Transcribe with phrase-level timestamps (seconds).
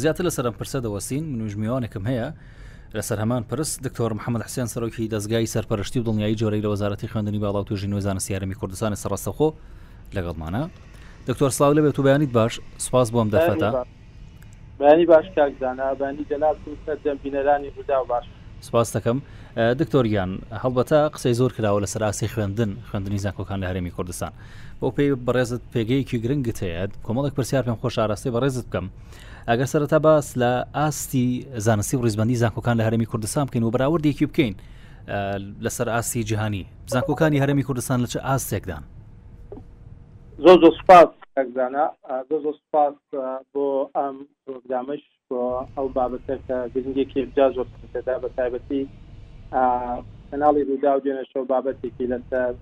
[0.00, 2.28] زیاتر لە سەرم پرسە دەوەسین منوژ میوانێکم هەیە
[2.96, 7.40] لەسەر هەمان پرس دکتۆر محمد حسیان سەرۆکی دەستگای سەرپەرشتی و دڵنیایی جۆرەی لە وەزارەتی خوێندنی
[7.44, 9.48] باڵاو توژی نوێزانە سیارەمی کوردستانی سەرڕاستەخۆ
[10.16, 10.62] لەگەڵمانە
[11.28, 13.70] دکتۆر سلااو لەبێت و بەیانیت باش سپاس بۆم دەفەتە
[14.80, 16.50] بانی باش کاکزانە بانی دەلا
[16.84, 18.24] سەر دەمبینەرانی بودا باش
[18.66, 19.18] سپاس دەکەم
[19.80, 20.30] دکتۆریان
[20.62, 24.32] هەڵبەتە قسەی زۆر کراوە لە سەراسی خوێندن خوێندنی زانکۆکان لە هەرێمی کوردستان
[24.80, 28.86] بۆ پێی بەڕێزت پێگەیەکی گرنگت هەیە کۆمەڵێک پرسیار پێم خۆش ئاراستی بەڕێزت بکەم
[29.48, 31.26] ئەگەر سەرەتا باس لە ئاستی
[31.66, 34.54] زانستی و ڕیزبندی زانکۆکان لە هەرمی کوردستان بکەین و بەراوردێکی بکەین
[35.64, 36.62] لەسەر ئاستی جیهانی
[36.94, 38.82] زانکۆکانی هەرمی کوردستان لە چه ئاستێکدان
[40.44, 41.84] زۆر زۆر سپاس ئەگزانە
[42.28, 42.94] زۆر زۆر سپاس
[43.52, 43.64] بۆ
[43.96, 45.02] ئەم پرۆگرامش
[45.76, 48.82] ئەو بابەتە کە گرنگێکی جا زۆردا بە تایبەتی
[50.30, 52.52] کەناڵی ڕوودا و دوێنێشەوە بابەتێکی لەسەر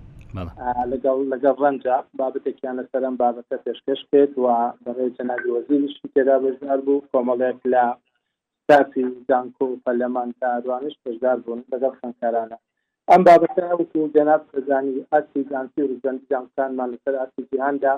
[0.91, 4.45] لەگەڵ لەگەڵ ڕەنجا بابەتێکیان لەسەرم بابەتە پێشکەش کرد و
[4.83, 7.83] بەڕێ جەناوی وەزیریشی تێدا بەشدار بوو کۆمەڵێک لە
[8.63, 12.57] ستافی دانکۆ و پەرلەمان تاوانش بەشدار بوون لەگەڵ خوێنکارانە
[13.09, 17.93] ئەم بابەتە وەکو جەناب خزانی ئاسی جانسی و ڕزەندی جانسانمان لەسەر ئاسی جیهاندا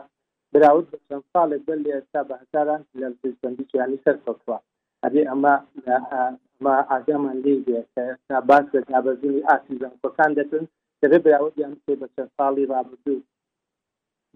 [0.53, 3.07] براود بە چەند ساڵێک بەر لێ ئێستا بە هزاران لە
[3.41, 4.57] بندی یانی سەر سەوا
[5.03, 5.55] ئەبێ ئەمە
[5.87, 7.53] ئەمە ئاگامان لێ
[7.97, 10.63] ئێستا باس بە نابەزیی ئاسی زانکۆکان دەتن
[11.01, 13.25] دەبێ براود یان پێ بە چەند ساڵی ڕابردوو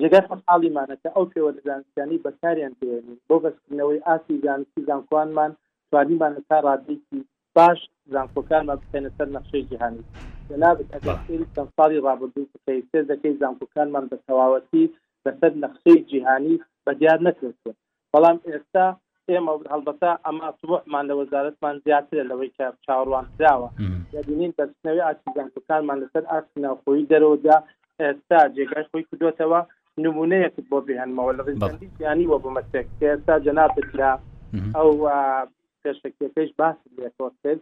[0.02, 5.52] جگەر خەڵیمانەکە ئەو پێوەدە زانستیانی بەکاریان پێێنین بۆ بەستکردنەوەی ئاسی زانستی زانکۆانمان
[5.92, 7.20] توانیمانە تا ڕادێکی
[7.56, 7.80] باش
[8.14, 10.04] زانکۆکانمان بکەنە سەر نەخشەی جیهانی
[10.50, 11.18] جناب ئەگەر
[11.56, 14.86] چەند ساڵی ڕابردوو بکەیت سێ دەکەی زانکۆکانمان بە تەواوەتی
[15.28, 17.72] لەسەر نەخسەی جیهانی بەدیار نەکردوە
[18.14, 18.86] بەڵام ئێستا
[19.32, 23.70] ئێمە هەڵبەتا ئەما سوبحمان لە وەزارتمان زیاتر لەوەی کە چاوەڕوان کراوە
[24.14, 27.58] دەبینین دەستنەوەی ئاچیزانکەکانمان لەسەر ئاسی ناوخۆی دەرەوەدا
[28.02, 29.60] ئێستا جێگای خۆی کردوتەوە
[30.06, 34.12] نمونەیەکت بۆ بهێنمەوە لە ڕزیانی وە بمەسێک ئێستا جەناتترا
[34.76, 34.90] ئەو
[35.82, 37.62] پێشەکەکەش باس لێتۆ کرد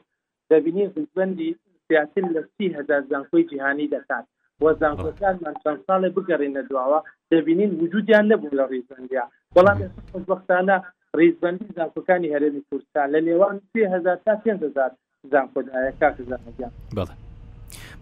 [0.49, 1.49] دەبینین زبندی
[1.87, 4.25] زیاتر لە سی هزار زانخۆی جیهانی دەکات
[4.63, 6.99] وەزانەکانمان چەند ساڵێ بگەڕێنە دواوە
[7.31, 9.23] دەبینین وجودیان نەبوو لە ڕیزبندیا
[9.55, 9.77] بەڵام
[10.11, 10.75] خوشبختانە
[11.19, 14.91] ڕیزبندی زانکۆکانی هەرێمی کوردستان لە لێوان 3000 تا 5000
[15.31, 17.13] زانکۆدایە کاکزانەکان بەڵێ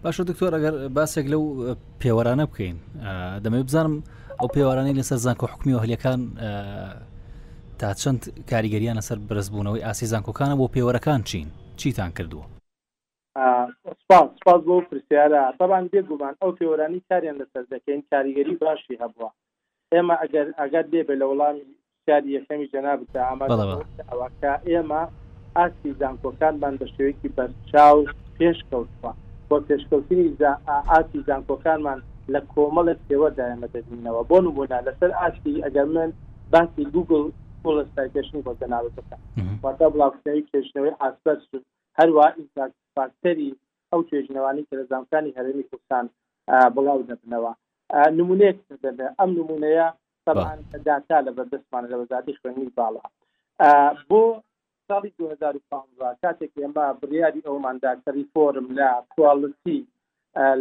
[0.04, 1.42] باشە دکتۆر ئەگەر باسێک لەو
[2.02, 2.76] پێوەرانە بکەین
[3.44, 3.94] دەمەوێ بزانم
[4.40, 6.20] ئەو پێوارانەی لەسەر زانکۆ حکومی و هەلەکان
[7.80, 11.46] تا چەند کاریگەریان لەسەر برزبوونەوەی ئاسی زانکۆکانە بۆ پێوەرەکان چین
[11.80, 12.53] چیتان کردووە
[14.08, 19.28] سپاس سپاس بۆ پرسیارە تاان بێگومان ئەو پێوەرانی کاریان لەسەر دەکەین کاریگەری باشی هەبووە
[19.94, 21.64] ئێمە ئەگەر ئەگەر دێبێ لە وڵامی
[22.06, 25.00] کاری یەکەمی جەنابتە ئەمەکە ئێمە
[25.58, 27.98] ئاسی زانکۆکانمان بە شێوەیەکی بەرچاو
[28.38, 29.10] پێشکەوتوە
[29.48, 30.26] بۆ پێشکەوتنی
[30.92, 31.98] ئاسی زانکۆکانمان
[32.32, 36.10] لە کۆمەڵت پێوەدایەمە دەبینەوە بۆ نبوونا لەسەر ئاسی ئەگەر من
[36.52, 37.22] باسی گوگل
[37.62, 39.16] پۆلستاکەشنی بۆ جەنابەتەکە
[39.64, 41.38] واتە بڵاوکردنەوەی کێشنەوەی ئاسپەر
[41.98, 43.52] هەروە ئینفراستراکتەری
[43.94, 46.04] ئەو توێژنەوانی کە لە زانکانی هەرمی کوردستان
[46.74, 47.52] بڵاو دەبنەوە
[48.18, 49.86] نمونەیەک دەبێت ئەم نمونەیە
[50.28, 50.52] طبعا
[50.86, 53.04] داتا لە بەردەستمان لە وەزاتی خوێنی باڵا
[54.08, 54.22] بۆ
[54.88, 59.80] ساڵی 2015 کاتێک ئێمە بڕیاری ئەوماندا کەری فۆرم لە کوواڵەتی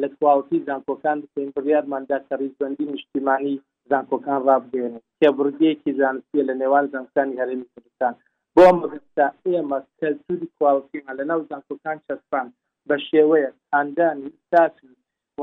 [0.02, 3.56] لە کواڵتی زانکۆکان بکەین بڕیارماندا کەریزبندی نیشتیمانی
[3.92, 8.14] زانکۆکان ڕابگەێن کە بردەیەکی زانستی لە نێوان زانستانی هەرێمی کوردستان
[8.56, 12.48] بۆ مەستا ئێمە کەلتوری کواڵتیمان لە ناو زانکۆکان چەسپان
[12.88, 14.90] بە شێوەیە ئەندانی ئستاسی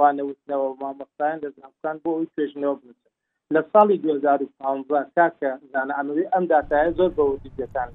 [0.01, 3.13] وانەوتنەوە مامۆستایان لە زانستان بۆ ئەوی توێژنەوە بنووسن
[3.55, 7.89] لە ساڵی 2015 تاکە زانە ئەمەوی ئەم داتایە زۆر بەوتی دەکان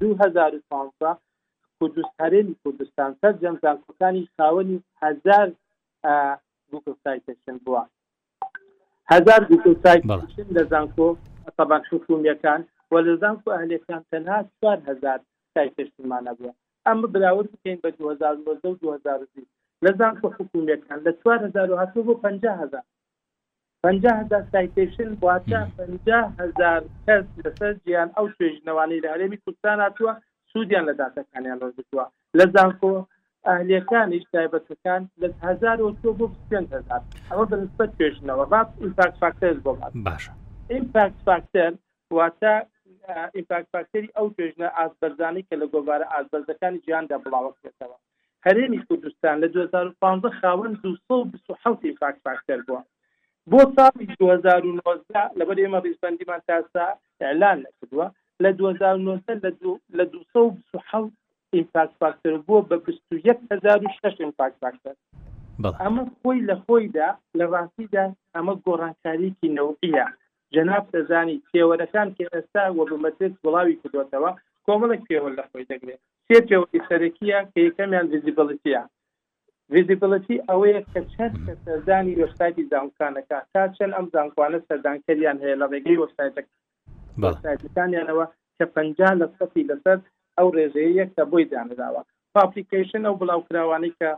[0.00, 1.16] 2015
[1.78, 5.48] کوردست هەرێمی کوردستان سەر جەمزانکەکانی خاوەنی هزار
[6.70, 7.82] گوگل سایتشن بووە
[9.12, 11.08] هزار گوگل سایتشن لە زانکۆ
[11.58, 12.60] طبعا حکومیەکان
[12.92, 15.18] وە لە زانکۆ ئەهلەکان تەنها چوار هزار
[15.54, 16.52] سایتشتمانە بووە
[16.88, 19.46] ئەمە براورد بکەین بە 2010 2010
[19.84, 21.68] لە زان حکوومەکان لە 4000
[22.08, 22.82] بۆ 500
[23.86, 30.12] 500 سایتشن بواتە 500هزار کەس لەسەر جیان ئەو شوێژنەوانی لە هەرێمی کوردستان هاتووە
[30.52, 32.04] سوودیان لە داتەکانیان ڕۆژوە
[32.38, 32.94] لە زانکۆ
[33.46, 36.24] ئەهلیەکانیش تایبەتەکان لە هزار تۆ بۆ
[36.72, 39.72] هزار ئەوە بەنسبەت پێشنەوە با ئیمپاکت فاکتەر بۆ
[40.06, 40.24] باش
[40.74, 41.72] ئیمپاکت فاکتەر
[42.18, 42.54] واتە
[43.36, 47.96] ئیمپاکت فاکتەری ئەو توێژنە ئازبەرزانی کە لە گۆوارە ئازبەرزەکانی جیاندا بڵاوەکرێتەوە
[48.46, 52.80] هەرێمی کوردستان لە 2015 خاوەن 227 ئیمپاکت فاکتەر بووە
[53.50, 56.84] بۆ ساڵی 2019 لەبەر ئێمە ڕیسپەندیمان تاسا
[57.22, 58.06] ئەعلان نەکردووە
[58.42, 59.54] لە 2019
[59.96, 61.12] لە 227
[61.54, 62.76] ئیمپاکت فاکتەر بووە بە
[63.12, 64.94] 216 ئیمپاکت فاکتەر
[65.82, 67.08] ئەمە خۆی لە خۆیدا
[67.38, 68.04] لە ڕاستیدا
[68.34, 70.06] ئەمە گۆڕانکاریکی نەوتیە
[70.54, 74.30] جناب دەزانی پێوەەکان کێ ئێستا وە بمەترێت وڵاوی کردوتەوە
[74.66, 78.82] کۆمەڵک پێوە لە خۆی دەگرێت سێ پێوەی سەرەکیە کە یەکەمیان ویزیبلتیە
[79.74, 85.66] ویزیبلتی ئەوەیە کە چەند کە سەردانی وەستایتی دامکانەکە تا چەند ئەم زانکوانە سەردانکەریان هەیە لە
[85.72, 88.24] ڕێگەی وەستایتەکەستایەکانیانەوە
[88.58, 89.98] کە پنج لە سەفی لەسەر
[90.36, 92.02] ئەو ڕێژەیە کە بۆی دامداوە
[92.34, 94.10] پاپلیکیشن ئەو بڵاوکراوانی کە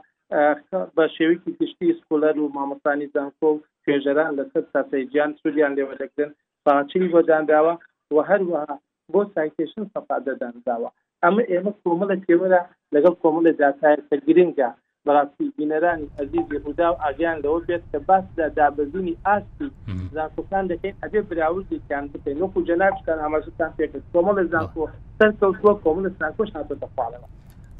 [0.96, 3.56] بە شێویکی تشتی سکولەر و مامەستانی زانکۆ و
[3.88, 6.31] پێژەران لەسەر ساسەیجییان سووریان لێوەدەگرن
[6.64, 7.75] باچی بۆ دانراوە
[8.14, 8.75] و هەروەها
[9.12, 10.88] بۆ سایتێشن سەفا دەدانراوە
[11.25, 12.61] ئەمە ئێمە کۆمەڵە تێوەرە
[12.94, 14.70] لەگەڵ کۆمەڵە داتایەتە گرنگە
[15.06, 19.69] بەڕاستی بینەرانی ئەزیزی هودا و ئاگیان لەوە بێت کە باسدا دابزنی ئاستی
[20.17, 24.85] زانکۆکان دەکەین ئەبێ براوزیان بکەین وەکو جەنابشتان ئاماژتان پێکرد کۆمەڵە زانکۆ
[25.19, 27.26] سەر کەوتووە کۆمەڵە سانکۆش هاتۆ دەخواڵەوە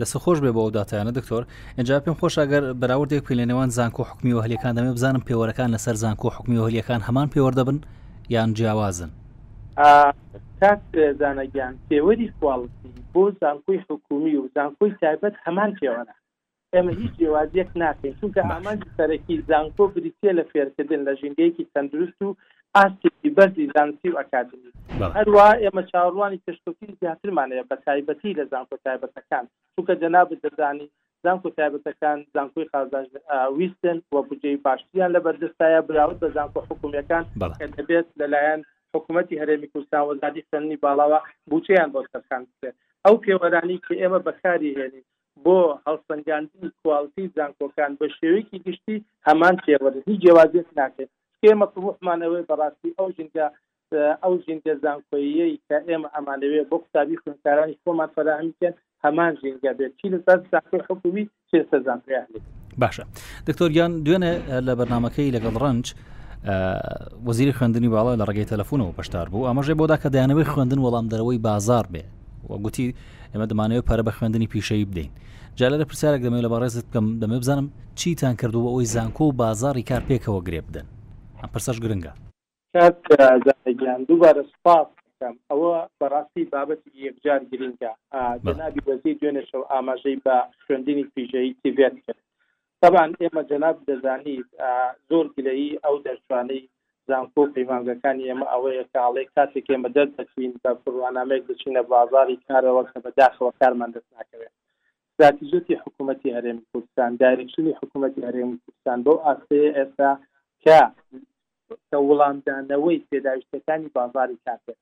[0.01, 1.43] دەست خۆش بێ بە ئەوداتیانە دکتۆر
[1.79, 5.69] ئەجا پێم خۆش ئەگەر بەراوردێک پێ لە نێوان زانکۆ حکمی و هەلەکان دەمێ بزانم پێوەەکان
[5.75, 7.79] لەسەر زانکۆ حکمی و هەلەکان هەمان پێوەەردەبن
[8.35, 9.11] یان جیاوازن
[10.61, 10.81] کات
[11.21, 16.03] زانەگیان پێوەری کوواڵسی بۆ زانکۆی حکومی و زانکۆی تایبەت هەمان پێوەە
[16.75, 22.37] ئێمە هیچ جیاوازیەک ناکەین چونکە ئامانج سەرەکی زانکۆ بریتە لە فێرکردن لە ژنگەیەکی تەندروست و
[22.77, 24.73] ئاستی بەرزی زانستی و ئەکادمی
[25.19, 29.45] هەروە ئێمە چاڕوانی کەشتۆکی زیاترمانەیە بە تایبەتی لە زانکۆ تایبەتەکان
[29.75, 30.89] چونکە جەناب دەزانی
[31.25, 33.07] زانکۆ تایبەتەکان زانکۆی خازاش
[33.59, 37.25] ویستن و بجێی باشتیان لە بەردەستایە براوت بە زانکۆ حکومیەکان
[37.59, 38.61] کە دەبێت لەلایەن
[38.95, 41.21] حکوومەتتی هەرێمی کوردستان وەزادی فەنی باڵاوە
[41.51, 45.07] بچیان بۆ سەرخان بکرێت ئەو پێوەرانی کە ئێمە بەکاری هێنین
[45.45, 48.97] بۆ هەڵسەنگاندنی کوالتی زانکۆکان بە شێوەیەکی گشتی
[49.29, 51.11] هەمان پێوەرزی جیاوازێت ناکرێت
[51.47, 53.47] ئێمە ڕوحمانەوەی بەڕاستی ئەو ژینگە
[54.23, 58.75] ئەو ژینگە زانکۆیی کە ئێمە ئەمانەوێ بۆ قوتابی خوندکارانی خۆمان فەراهمیکەن
[59.05, 62.39] هەمان ژینگە بێت چی لەسەر ساکر حکومی چێ سەزانکەیانی
[62.83, 63.05] باشە
[63.49, 64.35] دکتۆریان دوێنێ
[64.67, 65.87] لە بەرنمەکەی لەگەڵ ڕنج.
[67.27, 71.43] وەزیری خوێندنی باڵا لە ڕێگەی تەلەفۆنەوە پشتار بوو ئەمەژێ بۆدا کە دایانەوەی خوێندن وەڵام دەرەوەی
[71.49, 72.05] بازار بێ
[72.51, 72.87] وە گوتی
[73.33, 75.11] ئێمە دەمانەوە پارە بە خوێندنی پیشەی بدەین
[75.59, 77.69] جا لە پرسیارێک دەمێت لە بەڕێزت بکەم دەمێ بزانم
[78.01, 80.87] چیتان کردو بە ئەوی زانکۆ و بازاری کار پێکەوە گرێ بدەن
[81.43, 82.13] ئەم پرسەش گرنگە
[84.09, 84.87] دووبارە سپاس
[85.51, 87.91] ئەوە بەڕاستی بابەتی یەکجار گرنگە
[88.47, 92.23] جنابی وەزی دوێنێ شەو ئاماژەی بە خوێندنی پیژەیی تیبێت کرد
[92.83, 94.49] طبعاان ئێمە جناب دەزانیت
[95.11, 96.63] زۆر گلەیی ئەو دەرچوانەی
[97.09, 102.99] زانکۆ پەیمانگەکانی ئێمە ئەوەیە کاڵێ کاتێک ئێمە دەر دەچین بە پڕوانامەیەک دەچینە بازاری کارەوە کە
[103.05, 104.55] بەداخەوە کارمان دەست ناکەوێت
[105.11, 110.11] استراتیژەتی حکوومەتتی هەرێمی کوردستان دایرکشنی حکوومەتتی هەرێمی کوردستان بۆ ئاستەیە ئێستا
[110.69, 110.81] کە
[111.91, 114.75] کە وڵامدانەوەی پێداویستەکانی بازاری کاتێ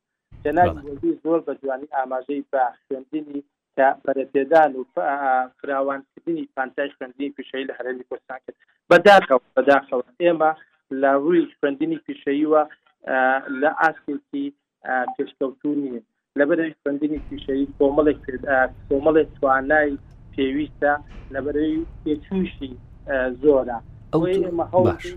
[0.45, 3.41] جەناوی زۆر بە جوانی ئاماژەی بە خوێندنی
[3.77, 4.81] کە بەرەپێدان و
[5.59, 8.57] فراوانکردنی پانتای خوێندنی پیشەی لە هەرمی کوردستان کرد
[8.91, 10.51] بەداخەوە بەداخەوە ئێمە
[11.01, 12.63] لە ڕووی خوێندنی پیشەیوە
[13.61, 14.19] لە ئاسکی
[15.17, 16.03] پێشکەوتون نیە
[16.39, 18.19] لەبەر خوێندنی پیشەی کۆمەڵێک
[18.89, 19.93] کۆمەڵێک توانای
[20.35, 20.93] پێویستە
[21.35, 22.73] لەبەرەی پێچوشی
[23.43, 23.79] زۆرە
[24.13, 25.15] باش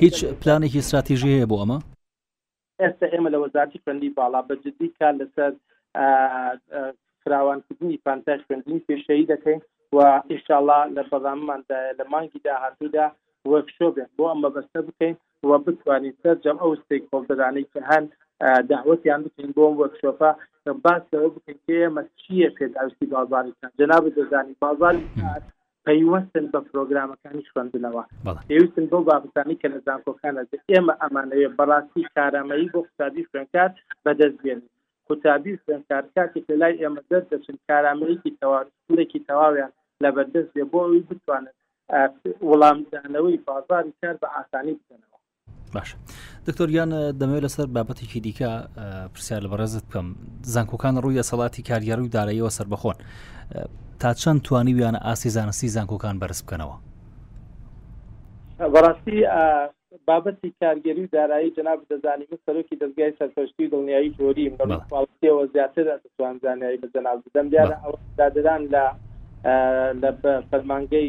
[0.00, 1.78] هیچ پلانێکی استراتیژی هەیە بۆ ئەمە
[2.82, 5.52] ئێستا ئێمە لە وەزارتی خوێندی باڵا بەجددی کار لەسەر
[7.24, 9.60] فراوانکردنی پانتای خوێندنی پێشەیی دەکەین
[9.96, 9.98] و
[10.30, 13.06] ئیشاءله لە بەڵامماندا لە مانگی داهاتوودا
[13.52, 15.14] وەکشۆبێت بۆ ئەمە بەستە بکەین
[15.48, 18.04] و بتوانین سەر جەم ئەو ستێک کۆڵدەرانەی کە هەن
[18.70, 20.30] داوەتیان بکەین بۆم وەکشۆفا
[20.84, 25.42] باس لەوە بکەین کێ مە چییە پێداویستی بازاری جناب دەزانی بازاری کار
[25.88, 28.02] پەیوەستن بە پرۆگرامەکانی خوێندنەوە
[28.48, 33.70] پێویستن بۆ بابستانی کە لە زانکۆکانە ئێمە ئەمانەوێت بەڕاستی کارامەیی بۆ قوتابی خوێنکار
[34.04, 34.60] بەدەستبێن
[35.08, 40.80] قوتابی خوێنکار کاتێک لە لای ئێمە دەست دەچن کارامەیەکی تەواێکی تەواویان لە بەردەست بێ بۆ
[40.86, 41.54] ئەوی بتوانن
[42.48, 45.18] وەڵامدانەوەی بازاری کار بە ئاسانی بکەنەوە
[45.74, 45.88] باش
[46.46, 48.50] دکتۆریان دەمەوێت لەسەر بابەتێکی دیکە
[49.14, 50.06] پرسیار لە بەڕێزت بکەم
[50.54, 52.96] زانکۆکان ڕووی سەڵاتی کاریار و داراییەوە سربەخۆن
[54.00, 56.76] تا چەند توانی ویانە ئاسی زانستی زانکۆکان بەرز بکەنەوە
[58.74, 59.16] بەڕاستی
[60.08, 66.88] بابەتی کارگەری و دارایی جناب دەزانانی سەرۆکی دەستگای سەرپشتی دڵنیایی تۆریمەوە زیاتر دەتوان زانایی بە
[66.94, 68.84] جەناب دەم دیارە ئەو دادران لە
[70.02, 70.10] لە
[70.50, 71.08] فەرمانگەی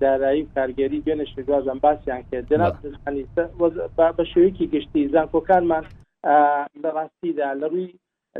[0.00, 3.24] دارایی و کارگەری بێنە شێگوازان باسییان کرد دەناانی
[4.16, 5.84] بە شوەیەکی گشتی زانکۆکانمان
[6.82, 7.90] لە ڕاستیدا لە ڕووی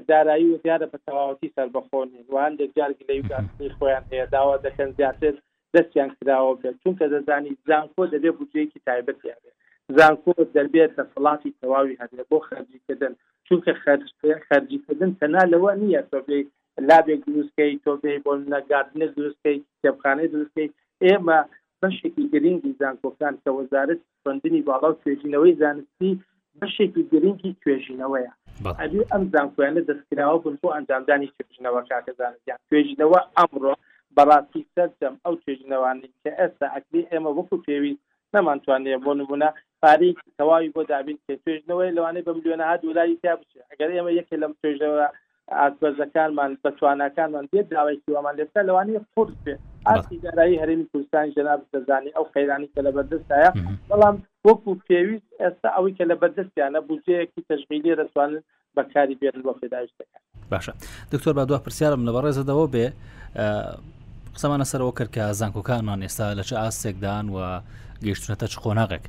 [0.09, 2.91] دارایی و دیارە بە تەواوەتی سەر بەخۆنین وان دەجار
[3.61, 5.35] لەی خۆیان هەیە داوا دەکەن زیاتر
[5.75, 9.57] دەستیان کراوە بێت چونکە دەزانی زانکۆ دەبێ بودجەیەکی تایبەتیان بێت
[9.99, 13.13] زانکۆ دەبێت لە فڵاتی تەواوی هەبێت بۆ خەرجیکردن
[13.47, 13.73] چونکە
[14.49, 16.41] خەرجیکردن تەنا لەوە نییە تۆبێ
[16.89, 20.69] لابێک دروستکەی تۆبێ بۆ نەگاردنە دروستکەی کتێبخانەی دروستکەی
[21.07, 21.41] ئێمە
[21.83, 26.11] بەشێکی گرنگی زانکۆکان کە وەزارت خوندنی باڵا و توێژینەوەی زانستی
[26.61, 28.33] بەشێکی گرنگی توێژینەوەیە
[28.81, 33.73] ئەبی ئەم زانکۆیانە دەستکراوە بن بۆ ئەنجامدانی توێژینەوە کاکە زانستیان توێژینەوە ئەمڕۆ
[34.17, 38.03] بەڕاستی سەرجەم ئەو توێژینەوانی کە ئێستا ئەکری ئێمە وەکو پێویست
[38.35, 39.49] نەمانتوانێت بۆ نبوونا
[39.83, 44.11] پارێکی تەواوی بۆ دابین کە توێژنەوەی لەوانەیە بە میلیۆنە هاد ولالی تا بچێ ئەگەر ئێمە
[44.21, 45.07] یەکێ لەم توێژەوە
[45.61, 52.11] ئاسبەرزەکانمان بەتوانەکانمان بێت داوای کیوامان لێستا لەوانەیە قرس بێت ئاسی دارایی هەرمی کوردستان جناب دەزانانی
[52.17, 53.51] ئەو خەیرانی کە لە بەردەستایە
[53.91, 58.43] بەڵام وەکو پێویست ئێستا ئەوی کە لە بەردەستیانە بودجەیەکی تەژمیلی دەتوانن
[58.77, 60.19] بەکاری بێن بۆ فێداشتەکە
[60.53, 60.73] باشە
[61.13, 62.87] دکتۆر با دو پرسیارم لە بەڕێزەدەوە بێ
[64.35, 67.61] قسەمانە سەرەوە کرد کە زانکۆکانمان ئێستا لە چه ئاستێکدان و
[68.05, 69.05] گەیشتونەتە چ خۆناغێک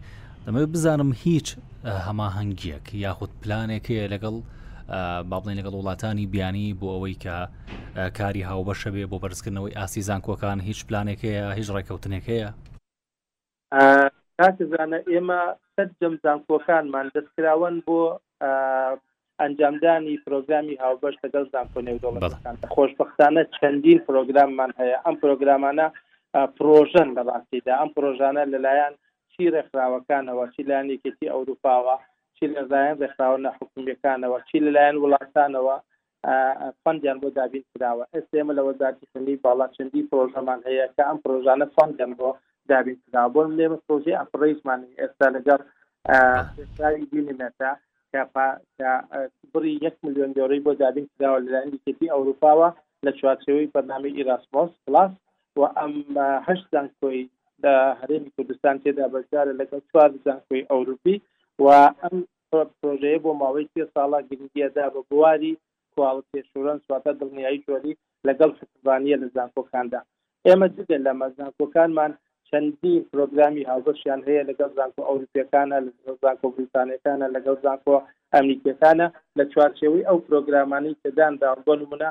[0.45, 1.47] دەمەوێت بزانم هیچ
[2.07, 4.35] هەماهنگگیەک یاخود پلانێکی لەگەڵ
[5.23, 7.35] با بڵین لەگەڵ وڵاتانی بیانی بۆ ئەوەی کە
[8.17, 12.49] کاری هاوبەشە بێ بۆ بەرزکردنەوەی ئاسی زانکۆکان هیچ پلانێکەیە هیچ ڕێککەوتنێک هەیە
[14.39, 15.41] کاتزانە ئێمە
[15.75, 17.99] سەد جەم زانکۆکانمان دەستکراون بۆ
[19.41, 25.87] ئەنجامدانی پرۆگرامی هاوبەش لەگەڵ زانکۆ نێودۆڵەکان خۆشببختانە چەندین پرۆگراممان هەیە ئەم پرۆگرامانە
[26.57, 28.93] پرۆژن لە باستیدا ئەم پرۆژانە لەلایەن
[29.31, 31.95] چی ڕێکخراوەکانەوە چی لایەنێکێتی ئەوروپاوە
[32.39, 35.75] چی لەلایەن دەخراوە لە حکومیەکانەوە چی لەلایەن وڵاتانەوە
[36.83, 41.65] فندیان بۆ دابین کراوە ئێسێمە لە وەزارتی فنی باڵا چەندی پرۆژەمان هەیە کە ئەم پرۆژانە
[41.75, 42.29] فندیان بۆ
[42.71, 45.59] دابین کرا بۆ لێمە پرۆژێ ئەفڕیزمان ئێستا لەگەڵ
[47.11, 47.71] دینیمەتا
[49.53, 52.69] بڕی یەک میلیۆن دۆڕی بۆ دابین کراوە لە ئەندیکەتی ئەوروپاوە
[53.05, 55.11] لە چوارچەوەی بەنامی ئیراسمۆس پلاس
[55.59, 55.93] و ئەم
[56.47, 57.21] هەشت زانکۆی
[57.99, 61.17] هەرێمی کوردستان تێدا بەشدارە لەگەڵ چوار زانکۆی ئەوروپی
[61.63, 61.67] و
[62.01, 62.15] ئەم
[62.79, 65.53] پرۆژەیە بۆ ماوەی سێ ساڵا گرنگیەدا بە بواری
[65.93, 67.93] کواڵ پێشورن سواتە دڵنیایی جۆری
[68.27, 69.99] لەگەڵ حکوبانیە لە زانکۆکاندا
[70.47, 72.11] ئێمە جگە لە مەزانکۆکانمان
[72.49, 77.97] چەندی پرۆگرامی هاوبەشیان هەیە لەگەڵ زانکۆ ئەوروپیەکانە لە زانکۆ بریتانەکانە لەگەڵ زانکۆ
[78.33, 79.07] ئەمریکەکانە
[79.37, 82.09] لە چوارچێوەی ئەو پرۆگرامانی کەداندا بۆ نمونە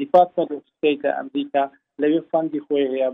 [0.00, 1.64] دیپارتمەنت ستیتە ئەمریکا
[2.02, 3.08] لەوێ فەندی خۆی هەیە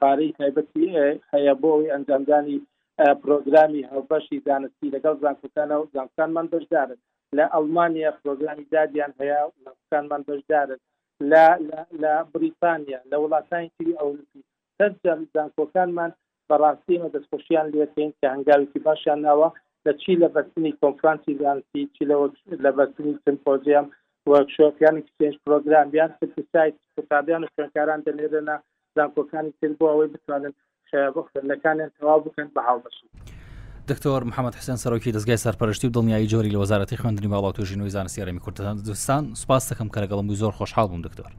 [0.00, 0.86] پارەی تایبەتی
[1.32, 2.58] هەیە بۆ ئەوی ئەنجامدانی
[2.98, 6.98] پرۆگرامی هەڵبەشی دانستی لەگەڵ زانکوتانە و زانکانمان بەشدارن
[7.38, 10.78] لە ئەلمانیا پرۆگرامی دادیان هەیە زانکانمان بەشدارن
[12.02, 14.46] لە بریتانیا لە وڵاتانی تری ئەوروپی
[14.80, 16.10] هەرجار زانکۆکانمان
[16.50, 19.48] بەڕاستی مە دەستخۆشیان لێکەین کە هەنگاوێکی باشیان ناوە
[19.86, 22.02] لە چی لە بەستنی کۆنفرانسی زانستی چی
[22.64, 23.86] لە بەستنی سمپۆزیام
[24.32, 26.10] وەرکشۆپیانی کچێنج پرۆگرامیان
[26.52, 28.56] سایت قوتابیان و خوێنکاران دەنێرێنە
[28.96, 30.54] زانکۆکانی تر بۆ ئەوەی بتوانن
[30.90, 33.08] کە بۆ خوێندەکانیان تەوا بکەن بە هاوبەسوو.
[33.90, 37.90] دکتۆر محمد حسن سەرۆکی دەستگای سەرپەرشتی و دڵنیایی جۆری لە وەزارەتی خوێندنی باڵات و ژینوی
[37.96, 41.30] زانستیارەمی کوردستان دستان سپاس دەکەم کەرەگەڵم و زۆر خۆشحاڵ بووم دکتۆر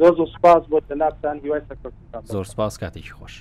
[0.00, 1.60] زۆر زۆر سپاس بۆ تەنابتان هیوای
[2.32, 3.34] زۆر سپاس کاتێکی خۆش.